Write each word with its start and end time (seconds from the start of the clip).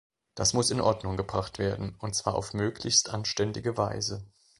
Das 0.33 0.53
muss 0.53 0.71
in 0.71 0.81
Ordnung 0.81 1.15
gebracht 1.15 1.59
werden, 1.59 1.95
und 1.99 2.15
zwar 2.15 2.33
auf 2.33 2.55
möglichst 2.55 3.09
anständige 3.11 3.77
Weise. 3.77 4.25